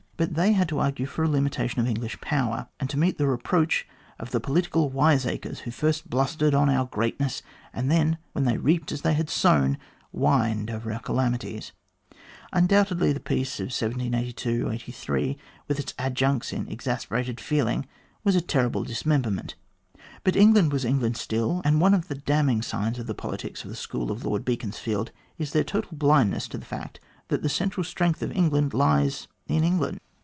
[0.17, 2.67] But 252 THE GLADSTONE COLONY they had to argue for a limitation of English power,
[2.79, 3.87] and to meet the reproach
[4.19, 7.41] of the political wise acres who first blustered on our greatness,
[7.73, 9.79] and then, when they reaped as they had sown,
[10.11, 11.71] whined over our calamities.
[12.53, 17.87] Undoubtedly, the peace of 1782 83, with its adjuncts in exasperated feeling,
[18.23, 19.55] was a terrible dismemberment.
[20.23, 23.71] But England was England still, and one of the damning signs of the politics of
[23.71, 25.09] the school of Lord Beaconsfield
[25.39, 26.99] is their total blindness to the fact
[27.29, 29.99] that the central strength of England lies in England.